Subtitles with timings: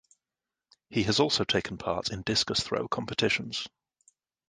[0.89, 3.67] He has also taken part in discus throw competitions.